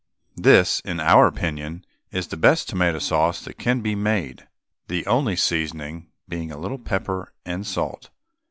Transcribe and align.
This, 0.37 0.79
in 0.79 0.99
our 0.99 1.27
opinion, 1.27 1.85
is 2.11 2.25
the 2.25 2.35
best 2.35 2.67
tomato 2.67 2.97
sauce 2.97 3.45
that 3.45 3.59
can 3.59 3.81
be 3.81 3.93
made, 3.93 4.47
the 4.87 5.05
only 5.05 5.35
seasoning 5.35 6.07
being 6.27 6.51
a 6.51 6.57
little 6.57 6.79
pepper 6.79 7.33
and 7.45 7.67
salt. 7.67 8.09